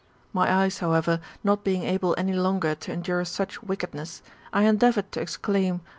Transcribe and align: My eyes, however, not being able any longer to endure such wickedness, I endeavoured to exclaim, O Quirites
My 0.33 0.51
eyes, 0.51 0.79
however, 0.79 1.19
not 1.43 1.63
being 1.63 1.83
able 1.83 2.15
any 2.17 2.33
longer 2.33 2.73
to 2.73 2.91
endure 2.91 3.23
such 3.23 3.61
wickedness, 3.61 4.23
I 4.51 4.63
endeavoured 4.63 5.11
to 5.11 5.21
exclaim, 5.21 5.75
O 5.75 5.77
Quirites 5.77 5.87